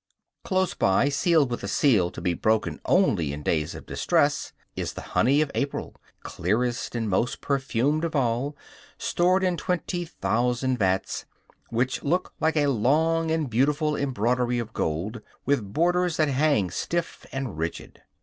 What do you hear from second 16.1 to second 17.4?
that hang stiff